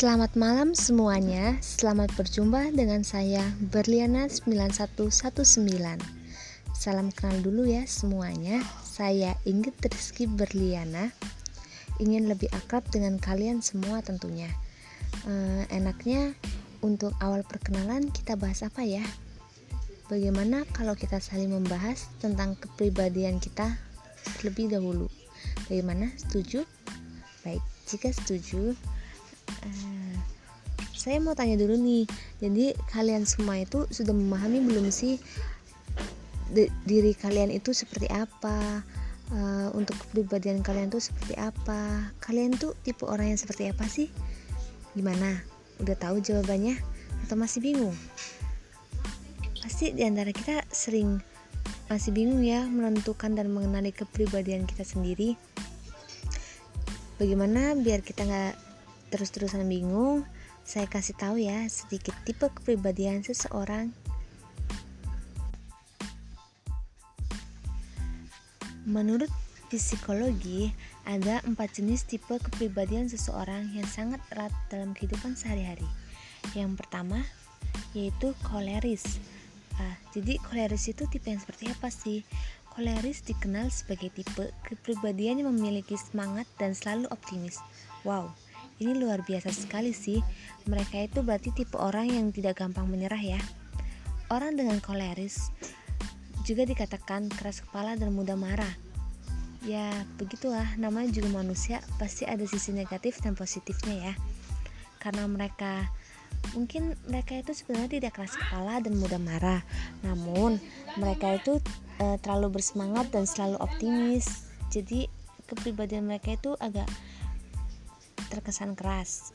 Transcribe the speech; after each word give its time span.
Selamat 0.00 0.32
malam 0.32 0.72
semuanya. 0.72 1.60
Selamat 1.60 2.08
berjumpa 2.16 2.72
dengan 2.72 3.04
saya 3.04 3.44
Berliana 3.68 4.32
9119. 4.32 5.36
Salam 6.72 7.12
kenal 7.12 7.36
dulu 7.44 7.68
ya 7.68 7.84
semuanya. 7.84 8.64
Saya 8.80 9.36
Inggit 9.44 9.76
Rizky 9.84 10.24
Berliana. 10.24 11.12
Ingin 12.00 12.32
lebih 12.32 12.48
akrab 12.48 12.88
dengan 12.88 13.20
kalian 13.20 13.60
semua 13.60 14.00
tentunya. 14.00 14.48
Eh, 15.28 15.68
enaknya 15.68 16.32
untuk 16.80 17.12
awal 17.20 17.44
perkenalan 17.44 18.08
kita 18.08 18.40
bahas 18.40 18.64
apa 18.64 18.80
ya? 18.80 19.04
Bagaimana 20.08 20.64
kalau 20.72 20.96
kita 20.96 21.20
saling 21.20 21.52
membahas 21.52 22.08
tentang 22.24 22.56
kepribadian 22.56 23.36
kita 23.36 23.76
terlebih 24.40 24.72
dahulu? 24.72 25.12
Bagaimana? 25.68 26.08
Setuju? 26.16 26.64
Baik, 27.44 27.60
jika 27.84 28.08
setuju, 28.16 28.72
saya 31.00 31.16
mau 31.16 31.32
tanya 31.32 31.56
dulu 31.56 31.80
nih. 31.80 32.04
Jadi 32.44 32.76
kalian 32.92 33.24
semua 33.24 33.56
itu 33.56 33.88
sudah 33.88 34.12
memahami 34.12 34.60
belum 34.60 34.92
sih 34.92 35.16
diri 36.84 37.16
kalian 37.16 37.48
itu 37.48 37.72
seperti 37.72 38.10
apa? 38.12 38.84
Uh, 39.30 39.70
untuk 39.78 39.94
kepribadian 39.94 40.60
kalian 40.60 40.90
tuh 40.90 41.00
seperti 41.00 41.38
apa? 41.40 42.12
Kalian 42.20 42.52
tuh 42.58 42.76
tipe 42.84 43.06
orang 43.08 43.32
yang 43.32 43.40
seperti 43.40 43.70
apa 43.72 43.86
sih? 43.88 44.12
Gimana? 44.92 45.40
Udah 45.80 45.96
tahu 45.96 46.20
jawabannya 46.20 46.76
atau 47.24 47.38
masih 47.38 47.64
bingung? 47.64 47.96
Pasti 49.62 49.94
di 49.94 50.02
antara 50.04 50.34
kita 50.34 50.66
sering 50.68 51.22
masih 51.90 52.14
bingung 52.14 52.44
ya 52.44 52.66
menentukan 52.70 53.34
dan 53.34 53.50
mengenali 53.50 53.90
kepribadian 53.90 54.62
kita 54.62 54.86
sendiri 54.86 55.34
bagaimana 57.18 57.74
biar 57.74 57.98
kita 57.98 58.22
nggak 58.22 58.69
terus-terusan 59.10 59.66
bingung 59.66 60.24
saya 60.64 60.86
kasih 60.86 61.18
tahu 61.18 61.42
ya 61.42 61.66
sedikit 61.66 62.14
tipe 62.22 62.46
kepribadian 62.46 63.26
seseorang. 63.26 63.90
Menurut 68.86 69.30
psikologi 69.70 70.74
ada 71.06 71.42
empat 71.46 71.78
jenis 71.78 72.06
tipe 72.06 72.38
kepribadian 72.38 73.06
seseorang 73.06 73.70
yang 73.74 73.86
sangat 73.86 74.18
erat 74.34 74.54
dalam 74.70 74.94
kehidupan 74.94 75.34
sehari-hari. 75.34 75.86
Yang 76.54 76.78
pertama 76.80 77.22
yaitu 77.94 78.34
koleris. 78.46 79.18
Ah, 79.78 79.96
jadi 80.14 80.38
koleris 80.46 80.90
itu 80.90 81.06
tipe 81.10 81.30
yang 81.30 81.40
seperti 81.42 81.70
apa 81.70 81.88
sih? 81.90 82.22
Koleris 82.70 83.26
dikenal 83.26 83.74
sebagai 83.74 84.14
tipe 84.14 84.54
kepribadian 84.62 85.42
yang 85.42 85.50
memiliki 85.50 85.98
semangat 85.98 86.46
dan 86.62 86.78
selalu 86.78 87.10
optimis. 87.10 87.58
Wow, 88.06 88.30
ini 88.80 88.96
luar 88.96 89.22
biasa 89.22 89.52
sekali 89.52 89.94
sih. 89.94 90.18
Mereka 90.66 91.06
itu 91.06 91.20
berarti 91.20 91.52
tipe 91.52 91.76
orang 91.76 92.10
yang 92.10 92.26
tidak 92.32 92.58
gampang 92.58 92.88
menyerah 92.88 93.20
ya. 93.20 93.40
Orang 94.32 94.56
dengan 94.56 94.80
koleris 94.82 95.52
juga 96.48 96.66
dikatakan 96.66 97.30
keras 97.30 97.62
kepala 97.62 97.94
dan 97.94 98.10
mudah 98.16 98.34
marah. 98.34 98.72
Ya, 99.60 99.92
begitulah, 100.16 100.64
namanya 100.80 101.12
juga 101.12 101.44
manusia, 101.44 101.84
pasti 102.00 102.24
ada 102.24 102.42
sisi 102.48 102.72
negatif 102.72 103.20
dan 103.20 103.36
positifnya 103.36 104.10
ya. 104.10 104.14
Karena 104.96 105.28
mereka 105.28 105.92
mungkin 106.56 106.96
mereka 107.04 107.36
itu 107.36 107.52
sebenarnya 107.52 108.00
tidak 108.00 108.16
keras 108.16 108.32
kepala 108.32 108.80
dan 108.80 108.96
mudah 108.96 109.20
marah, 109.20 109.60
namun 110.00 110.56
mereka 110.96 111.36
itu 111.36 111.60
uh, 112.00 112.16
terlalu 112.24 112.56
bersemangat 112.56 113.12
dan 113.12 113.28
selalu 113.28 113.60
optimis 113.60 114.48
jadi 114.70 115.10
kepribadian 115.50 116.06
mereka 116.06 116.38
itu 116.38 116.54
agak 116.62 116.86
terkesan 118.30 118.78
keras 118.78 119.34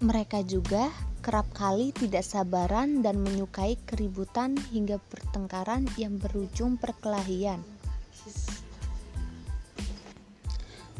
mereka 0.00 0.44
juga 0.44 0.92
kerap 1.24 1.48
kali 1.56 1.90
tidak 1.90 2.22
sabaran 2.22 3.00
dan 3.00 3.18
menyukai 3.18 3.80
keributan 3.88 4.54
hingga 4.70 5.00
pertengkaran 5.10 5.88
yang 5.96 6.20
berujung 6.20 6.76
perkelahian. 6.78 7.64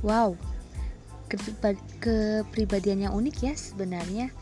Wow, 0.02 0.34
kepribadian 2.00 3.06
yang 3.06 3.14
unik 3.14 3.36
ya 3.38 3.54
sebenarnya. 3.54 4.32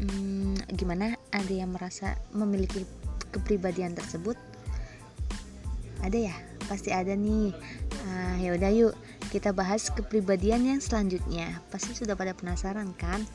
Hmm, 0.00 0.56
gimana? 0.72 1.18
Ada 1.34 1.52
yang 1.52 1.74
merasa 1.74 2.14
memiliki 2.32 2.86
kepribadian 3.34 3.92
tersebut? 3.92 4.38
Ada 6.00 6.32
ya? 6.32 6.34
Pasti 6.64 6.94
ada 6.94 7.12
nih. 7.12 7.52
Nah, 8.08 8.40
ya 8.40 8.56
udah 8.56 8.70
yuk 8.72 8.94
kita 9.34 9.50
bahas 9.50 9.90
kepribadian 9.90 10.62
yang 10.62 10.78
selanjutnya. 10.78 11.58
Pasti 11.74 11.90
sudah 11.90 12.14
pada 12.14 12.38
penasaran 12.38 12.94
kan? 12.94 13.26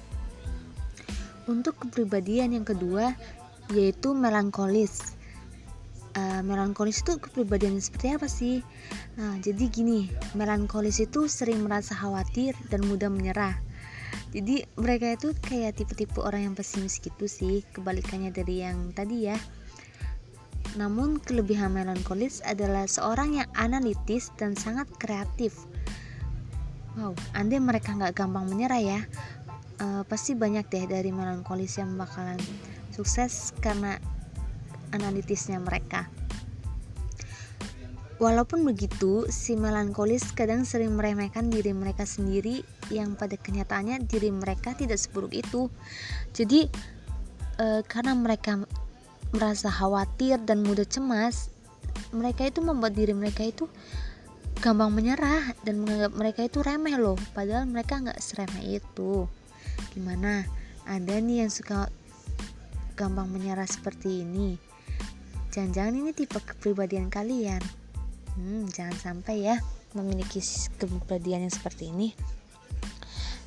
Untuk 1.52 1.76
kepribadian 1.76 2.56
yang 2.56 2.64
kedua 2.64 3.12
yaitu 3.76 4.16
melankolis. 4.16 5.20
Uh, 6.16 6.40
melankolis 6.42 7.04
itu 7.04 7.20
kepribadian 7.20 7.84
seperti 7.84 8.08
apa 8.16 8.32
sih? 8.32 8.64
Nah, 9.20 9.36
jadi 9.44 9.68
gini, 9.68 10.08
melankolis 10.40 11.04
itu 11.04 11.28
sering 11.28 11.68
merasa 11.68 12.00
khawatir 12.00 12.56
dan 12.72 12.88
mudah 12.88 13.12
menyerah. 13.12 13.60
Jadi 14.31 14.64
mereka 14.80 15.20
itu 15.20 15.36
kayak 15.36 15.84
tipe-tipe 15.84 16.18
orang 16.24 16.50
yang 16.50 16.56
pesimis 16.56 16.98
gitu 17.04 17.28
sih, 17.28 17.62
kebalikannya 17.76 18.31
dari 18.31 18.64
yang 18.64 18.96
tadi 18.96 19.28
ya. 19.28 19.38
Namun 20.78 21.18
kelebihan 21.18 21.74
melankolis 21.74 22.46
adalah 22.46 22.86
seorang 22.86 23.42
yang 23.42 23.50
analitis 23.58 24.30
dan 24.38 24.54
sangat 24.54 24.86
kreatif. 25.02 25.66
Wow, 26.98 27.14
andai 27.38 27.62
mereka 27.62 27.94
nggak 27.94 28.18
gampang 28.18 28.50
menyerah 28.50 28.82
ya, 28.82 29.00
uh, 29.84 30.02
pasti 30.10 30.34
banyak 30.34 30.66
deh 30.68 30.86
dari 30.90 31.14
melankolis 31.14 31.78
yang 31.78 31.94
bakalan 31.96 32.40
sukses 32.90 33.54
karena 33.62 34.02
analitisnya 34.94 35.62
mereka. 35.62 36.10
Walaupun 38.20 38.68
begitu, 38.68 39.24
si 39.32 39.56
melankolis 39.56 40.36
kadang 40.36 40.68
sering 40.68 40.92
meremehkan 41.00 41.48
diri 41.48 41.72
mereka 41.72 42.04
sendiri 42.04 42.68
yang 42.92 43.16
pada 43.16 43.40
kenyataannya 43.40 44.04
diri 44.12 44.28
mereka 44.28 44.76
tidak 44.76 45.00
seburuk 45.00 45.32
itu. 45.32 45.72
Jadi, 46.36 46.68
e, 47.56 47.80
karena 47.88 48.12
mereka 48.20 48.60
merasa 49.32 49.72
khawatir 49.72 50.36
dan 50.44 50.68
mudah 50.68 50.84
cemas, 50.84 51.48
mereka 52.12 52.44
itu 52.44 52.60
membuat 52.60 52.92
diri 52.92 53.16
mereka 53.16 53.48
itu 53.48 53.72
gampang 54.59 54.92
menyerah 54.92 55.56
dan 55.64 55.80
menganggap 55.80 56.14
mereka 56.20 56.42
itu 56.44 56.59
remeh 56.59 57.00
loh, 57.00 57.16
padahal 57.31 57.64
mereka 57.64 58.03
nggak 58.03 58.20
seremeh 58.20 58.84
itu. 58.84 59.24
Gimana? 59.96 60.44
Ada 60.84 61.24
nih 61.24 61.47
yang 61.47 61.52
suka 61.52 61.88
gampang 63.00 63.31
menyerah 63.31 63.68
seperti 63.68 64.28
ini. 64.28 64.59
Jangan-jangan 65.56 65.94
ini 65.96 66.12
tipe 66.12 66.38
kepribadian 66.44 67.08
kalian. 67.08 67.64
Hmm, 68.36 68.68
jangan 68.69 68.96
sampai 69.00 69.48
ya 69.48 69.58
memiliki 69.96 70.44
kepribadian 70.78 71.48
yang 71.48 71.53
seperti 71.53 71.90
ini. 71.90 72.14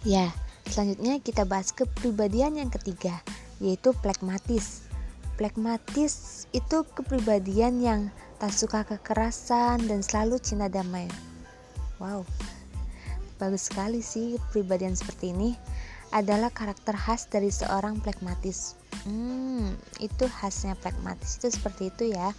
Ya, 0.03 0.33
selanjutnya 0.67 1.23
kita 1.23 1.47
bahas 1.47 1.71
kepribadian 1.71 2.59
yang 2.59 2.73
ketiga, 2.73 3.23
yaitu 3.63 3.95
plekmatis. 4.03 4.83
Plekmatis 5.33 6.45
itu 6.53 6.85
kepribadian 6.93 7.81
yang 7.81 8.01
tak 8.37 8.53
suka 8.53 8.85
kekerasan 8.85 9.81
dan 9.89 10.05
selalu 10.05 10.37
cinta 10.37 10.69
damai. 10.69 11.09
Wow, 11.97 12.29
bagus 13.41 13.73
sekali 13.73 14.05
sih 14.05 14.37
kepribadian 14.37 14.93
seperti 14.93 15.33
ini. 15.33 15.57
Adalah 16.13 16.53
karakter 16.53 16.93
khas 16.93 17.33
dari 17.33 17.49
seorang 17.49 18.05
plekmatis. 18.05 18.77
Hmm, 19.09 19.73
itu 20.05 20.29
khasnya 20.29 20.77
plekmatis 20.77 21.41
itu 21.41 21.49
seperti 21.49 21.89
itu 21.89 22.13
ya. 22.13 22.37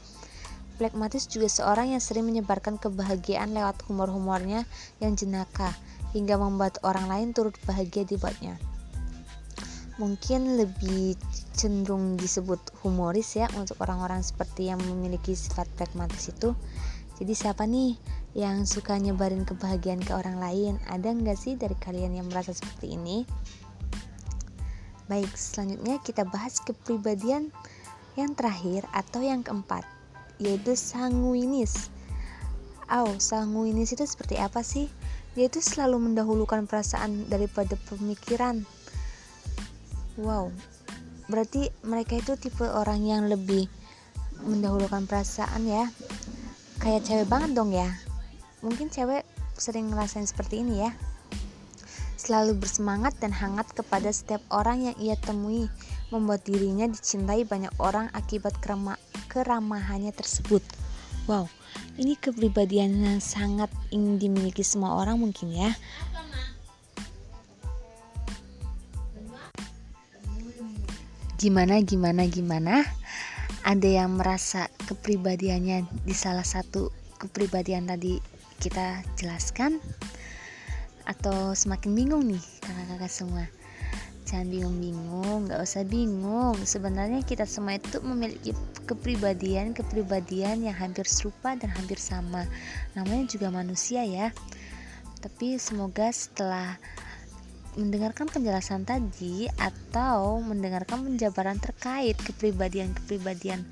Plekmatis 0.77 1.25
juga 1.25 1.49
seorang 1.49 1.97
yang 1.97 2.03
sering 2.03 2.29
menyebarkan 2.29 2.77
kebahagiaan 2.77 3.57
lewat 3.57 3.81
humor-humornya 3.89 4.69
yang 5.01 5.17
jenaka 5.17 5.73
hingga 6.13 6.37
membuat 6.37 6.77
orang 6.85 7.09
lain 7.09 7.29
turut 7.33 7.57
bahagia 7.65 8.05
dibuatnya 8.05 8.61
mungkin 10.01 10.57
lebih 10.57 11.13
cenderung 11.53 12.17
disebut 12.17 12.57
humoris 12.81 13.37
ya 13.37 13.45
untuk 13.53 13.77
orang-orang 13.85 14.25
seperti 14.25 14.73
yang 14.73 14.81
memiliki 14.81 15.37
sifat 15.37 15.69
pragmatis 15.77 16.33
itu. 16.33 16.57
Jadi 17.21 17.33
siapa 17.37 17.69
nih 17.69 17.93
yang 18.33 18.65
suka 18.65 18.97
nyebarin 18.97 19.45
kebahagiaan 19.45 20.01
ke 20.01 20.17
orang 20.17 20.41
lain? 20.41 20.81
Ada 20.89 21.13
nggak 21.13 21.37
sih 21.37 21.53
dari 21.53 21.77
kalian 21.77 22.17
yang 22.17 22.25
merasa 22.25 22.57
seperti 22.57 22.97
ini? 22.97 23.21
Baik 25.05 25.29
selanjutnya 25.37 26.01
kita 26.01 26.25
bahas 26.25 26.57
kepribadian 26.57 27.53
yang 28.17 28.33
terakhir 28.33 28.89
atau 28.97 29.21
yang 29.21 29.45
keempat 29.45 29.85
yaitu 30.41 30.73
sanguinis. 30.73 31.93
Oh, 32.89 33.13
sanguinis 33.21 33.93
itu 33.93 34.03
seperti 34.09 34.41
apa 34.41 34.65
sih? 34.65 34.89
Yaitu 35.37 35.61
selalu 35.61 36.11
mendahulukan 36.11 36.65
perasaan 36.65 37.29
daripada 37.29 37.77
pemikiran 37.89 38.65
Wow, 40.21 40.53
berarti 41.25 41.73
mereka 41.81 42.21
itu 42.21 42.37
tipe 42.37 42.65
orang 42.69 43.01
yang 43.01 43.25
lebih 43.25 43.65
mendahulukan 44.45 45.09
perasaan 45.09 45.65
ya. 45.65 45.89
Kayak 46.77 47.07
cewek 47.07 47.27
banget 47.31 47.57
dong 47.57 47.73
ya. 47.73 47.89
Mungkin 48.61 48.93
cewek 48.93 49.25
sering 49.57 49.89
ngerasain 49.89 50.27
seperti 50.27 50.61
ini 50.61 50.85
ya. 50.85 50.91
selalu 52.23 52.55
bersemangat 52.55 53.19
dan 53.19 53.35
hangat 53.35 53.67
kepada 53.75 54.07
setiap 54.07 54.39
orang 54.47 54.87
yang 54.87 54.95
ia 54.95 55.19
temui, 55.19 55.67
membuat 56.07 56.47
dirinya 56.47 56.87
dicintai 56.87 57.43
banyak 57.43 57.75
orang 57.83 58.07
akibat 58.15 58.55
kerama 58.63 58.95
keramahannya 59.27 60.15
tersebut. 60.15 60.63
Wow, 61.27 61.51
ini 61.99 62.15
kepribadian 62.15 62.95
yang 63.03 63.19
sangat 63.19 63.67
ingin 63.91 64.23
dimiliki 64.23 64.63
semua 64.63 64.95
orang 65.03 65.19
mungkin 65.19 65.51
ya. 65.51 65.75
Gimana 71.43 71.83
gimana 71.83 72.23
gimana? 72.23 72.87
Ada 73.67 74.03
yang 74.03 74.15
merasa 74.15 74.71
kepribadiannya 74.87 76.07
di 76.07 76.15
salah 76.15 76.47
satu 76.47 76.87
kepribadian 77.19 77.91
tadi 77.91 78.23
kita 78.63 79.03
jelaskan? 79.19 79.83
atau 81.03 81.51
semakin 81.51 81.91
bingung 81.91 82.23
nih 82.31 82.43
kakak-kakak 82.63 83.11
semua 83.11 83.43
jangan 84.23 84.47
bingung-bingung 84.47 85.51
nggak 85.51 85.59
usah 85.59 85.83
bingung 85.83 86.55
sebenarnya 86.63 87.19
kita 87.27 87.43
semua 87.43 87.75
itu 87.75 87.99
memiliki 87.99 88.55
kepribadian 88.87 89.75
kepribadian 89.75 90.63
yang 90.63 90.75
hampir 90.75 91.03
serupa 91.03 91.59
dan 91.59 91.69
hampir 91.75 91.99
sama 91.99 92.47
namanya 92.95 93.27
juga 93.27 93.51
manusia 93.51 94.07
ya 94.07 94.31
tapi 95.19 95.59
semoga 95.59 96.07
setelah 96.11 96.79
mendengarkan 97.73 98.29
penjelasan 98.29 98.85
tadi 98.85 99.49
atau 99.57 100.41
mendengarkan 100.41 101.01
penjabaran 101.05 101.57
terkait 101.57 102.13
kepribadian-kepribadian 102.21 103.65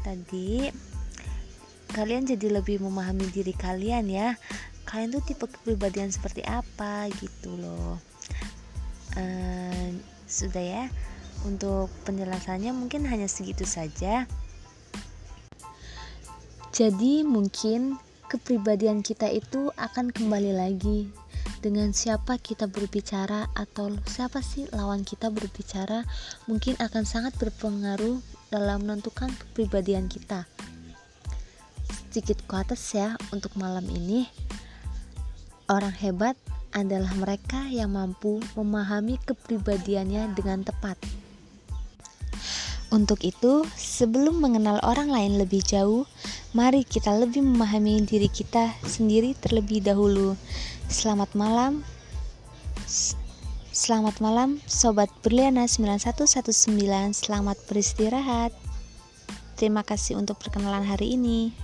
tadi 0.00 0.72
kalian 1.92 2.24
jadi 2.24 2.58
lebih 2.60 2.80
memahami 2.80 3.28
diri 3.28 3.52
kalian 3.52 4.08
ya. 4.08 4.34
Kalian 4.88 5.12
tuh 5.12 5.24
tipe 5.24 5.44
kepribadian 5.44 6.08
seperti 6.08 6.40
apa 6.42 7.06
gitu 7.20 7.54
loh. 7.60 8.00
Uh, 9.14 9.92
sudah 10.24 10.64
ya. 10.64 10.84
Untuk 11.44 11.92
penjelasannya 12.08 12.72
mungkin 12.72 13.04
hanya 13.06 13.28
segitu 13.28 13.68
saja. 13.68 14.24
Jadi 16.72 17.20
mungkin 17.28 18.00
kepribadian 18.32 19.04
kita 19.04 19.28
itu 19.28 19.68
akan 19.76 20.08
kembali 20.08 20.56
lagi 20.56 21.12
dengan 21.62 21.94
siapa 21.94 22.42
kita 22.42 22.66
berbicara 22.66 23.46
atau 23.54 23.94
siapa 24.04 24.42
sih 24.42 24.66
lawan 24.74 25.06
kita 25.06 25.30
berbicara 25.30 26.02
mungkin 26.50 26.74
akan 26.82 27.06
sangat 27.06 27.38
berpengaruh 27.38 28.18
dalam 28.50 28.82
menentukan 28.82 29.30
kepribadian 29.30 30.10
kita 30.10 30.44
sedikit 32.10 32.42
ke 32.44 32.54
atas 32.58 32.82
ya 32.92 33.14
untuk 33.30 33.54
malam 33.56 33.86
ini 33.88 34.26
Orang 35.72 35.96
hebat 36.04 36.36
adalah 36.76 37.16
mereka 37.16 37.64
yang 37.72 37.96
mampu 37.96 38.44
memahami 38.58 39.16
kepribadiannya 39.24 40.36
dengan 40.36 40.60
tepat. 40.66 41.00
Untuk 42.92 43.24
itu, 43.24 43.64
sebelum 43.72 44.42
mengenal 44.42 44.84
orang 44.84 45.08
lain 45.08 45.40
lebih 45.40 45.64
jauh, 45.64 46.04
mari 46.52 46.84
kita 46.84 47.16
lebih 47.16 47.40
memahami 47.40 48.04
diri 48.04 48.28
kita 48.28 48.74
sendiri 48.84 49.32
terlebih 49.32 49.80
dahulu. 49.80 50.36
Selamat 50.92 51.32
malam. 51.32 51.80
Selamat 53.72 54.20
malam 54.20 54.60
sobat 54.68 55.08
Berliana 55.24 55.64
9119. 55.64 57.16
Selamat 57.16 57.56
beristirahat. 57.64 58.52
Terima 59.56 59.80
kasih 59.88 60.20
untuk 60.20 60.36
perkenalan 60.36 60.84
hari 60.84 61.16
ini. 61.16 61.56